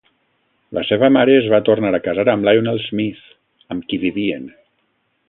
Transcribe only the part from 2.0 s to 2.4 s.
casar